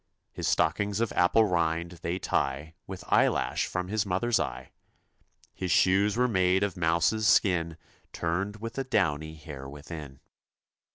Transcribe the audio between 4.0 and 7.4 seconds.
mother's eye: His shoes were made of mouse's